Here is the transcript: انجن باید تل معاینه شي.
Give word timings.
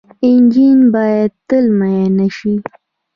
انجن 0.27 0.79
باید 0.93 1.31
تل 1.47 1.65
معاینه 1.77 2.27
شي. 2.37 2.53